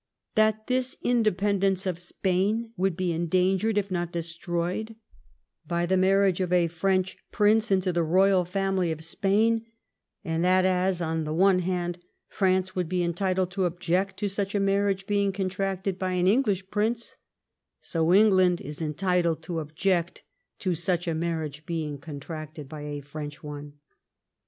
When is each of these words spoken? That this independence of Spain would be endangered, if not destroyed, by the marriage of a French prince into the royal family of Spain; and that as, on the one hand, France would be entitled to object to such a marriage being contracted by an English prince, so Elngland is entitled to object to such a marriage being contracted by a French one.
That 0.33 0.65
this 0.65 0.97
independence 1.03 1.85
of 1.85 1.99
Spain 1.99 2.71
would 2.75 2.97
be 2.97 3.11
endangered, 3.13 3.77
if 3.77 3.91
not 3.91 4.11
destroyed, 4.11 4.95
by 5.67 5.85
the 5.85 5.95
marriage 5.95 6.41
of 6.41 6.51
a 6.51 6.65
French 6.69 7.19
prince 7.31 7.69
into 7.69 7.93
the 7.93 8.01
royal 8.01 8.43
family 8.43 8.91
of 8.91 9.03
Spain; 9.03 9.63
and 10.25 10.43
that 10.43 10.65
as, 10.65 11.03
on 11.03 11.23
the 11.23 11.35
one 11.35 11.59
hand, 11.59 11.99
France 12.27 12.75
would 12.75 12.89
be 12.89 13.03
entitled 13.03 13.51
to 13.51 13.65
object 13.65 14.17
to 14.17 14.27
such 14.27 14.55
a 14.55 14.59
marriage 14.59 15.05
being 15.05 15.31
contracted 15.31 15.99
by 15.99 16.13
an 16.13 16.25
English 16.25 16.71
prince, 16.71 17.15
so 17.79 18.03
Elngland 18.07 18.59
is 18.59 18.81
entitled 18.81 19.43
to 19.43 19.59
object 19.59 20.23
to 20.57 20.73
such 20.73 21.07
a 21.07 21.13
marriage 21.13 21.63
being 21.67 21.99
contracted 21.99 22.67
by 22.67 22.81
a 22.81 23.01
French 23.01 23.43
one. 23.43 23.73